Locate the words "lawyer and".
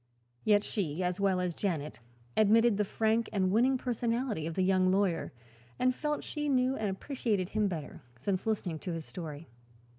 4.89-5.93